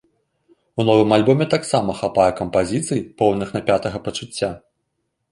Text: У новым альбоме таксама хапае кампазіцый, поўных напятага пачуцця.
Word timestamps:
У 0.83 0.85
новым 0.89 1.09
альбоме 1.17 1.45
таксама 1.53 1.95
хапае 1.99 2.25
кампазіцый, 2.39 3.03
поўных 3.19 3.53
напятага 3.57 3.97
пачуцця. 4.07 4.51